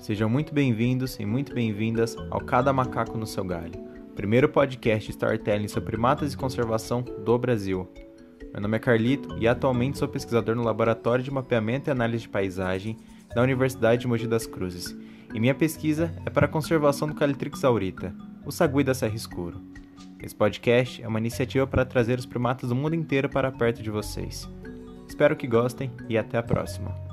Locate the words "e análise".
11.90-12.22